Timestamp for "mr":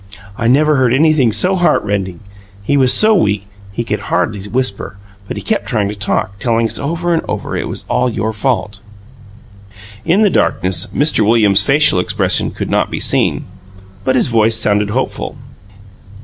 10.87-11.23